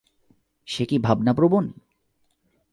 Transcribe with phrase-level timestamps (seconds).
[0.67, 1.65] সে কি ভাবনাপ্রবণ?